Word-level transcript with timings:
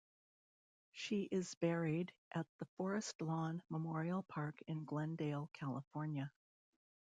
She 0.93 1.27
is 1.29 1.53
buried 1.53 2.11
at 2.31 2.47
the 2.57 2.65
Forest 2.75 3.21
Lawn 3.21 3.61
Memorial 3.69 4.23
Park 4.23 4.59
in 4.65 4.83
Glendale, 4.83 5.51
California. 5.53 6.31